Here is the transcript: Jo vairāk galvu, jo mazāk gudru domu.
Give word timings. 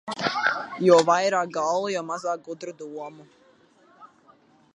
Jo 0.85 0.95
vairāk 1.09 1.53
galvu, 1.59 1.93
jo 1.97 2.03
mazāk 2.09 2.45
gudru 2.49 2.75
domu. 2.83 3.31